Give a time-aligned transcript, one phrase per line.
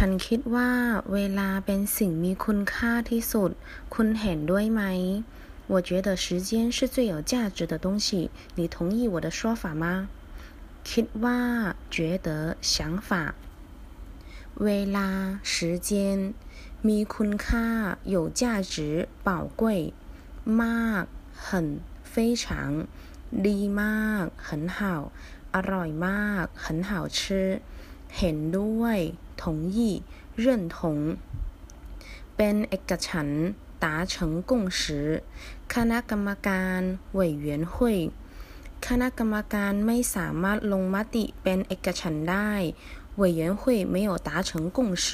[0.04, 0.70] ันคิดว่า
[1.12, 3.50] เวลาเป็นสิ่งมีคุณค่าที่สุด
[3.94, 4.82] คุณเห็นด้วยไหม
[5.72, 8.08] 我觉得时间是最有价值的东西
[8.58, 9.84] 你同意我的说法吗
[10.88, 11.40] คิดว่า
[11.94, 12.28] 觉得
[12.72, 12.74] 想
[13.08, 13.34] 法
[14.64, 15.08] เวลา
[15.52, 15.56] 时
[15.88, 15.90] 间
[16.88, 17.66] มีคุณค่า
[18.14, 18.42] 有价
[18.72, 19.30] 值宝
[19.60, 19.62] 贵
[20.62, 21.04] มาก
[21.44, 21.80] 很
[22.12, 22.44] 非常
[23.46, 24.78] ดีมาก很好
[25.54, 27.18] อร่อยมาก很好吃
[28.18, 28.98] เห็นด้วย
[29.40, 29.42] 同
[29.76, 29.78] 意
[30.44, 30.76] 认同
[32.36, 33.46] เป็นเอกฉันท์
[33.84, 34.14] 达成
[34.50, 34.80] 共识
[35.74, 36.80] คณะกรรมการ
[37.18, 37.74] 委员会
[38.86, 42.52] คณะกรรมการไม่สามารถลงมติเป็นเอกฉันท์ได้
[43.20, 43.62] 委员会
[43.94, 45.06] 没有达成共识